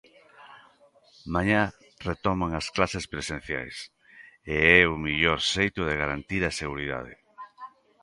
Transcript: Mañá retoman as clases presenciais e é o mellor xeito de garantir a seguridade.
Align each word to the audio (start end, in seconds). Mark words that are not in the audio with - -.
Mañá 1.35 1.61
retoman 2.09 2.51
as 2.59 2.67
clases 2.75 3.05
presenciais 3.13 3.77
e 4.53 4.55
é 4.79 4.81
o 4.93 4.95
mellor 5.05 5.39
xeito 5.53 5.81
de 5.87 5.99
garantir 6.01 6.41
a 6.45 6.57
seguridade. 6.61 7.13